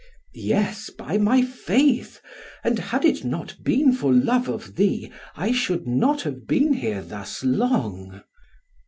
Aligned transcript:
"Yes, 0.33 0.89
by 0.89 1.19
my 1.19 1.43
faith; 1.43 2.21
and 2.63 2.79
had 2.79 3.05
it 3.05 3.23
not 3.23 3.63
been 3.63 3.91
for 3.93 4.11
love 4.11 4.49
of 4.49 4.75
thee, 4.75 5.11
I 5.35 5.51
should 5.51 5.85
not 5.87 6.23
have 6.23 6.47
been 6.47 6.73
here 6.73 7.03
thus 7.03 7.43
long." 7.43 8.23